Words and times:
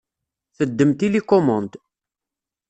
Teddem 0.57 0.91
tilikumund. 0.99 1.71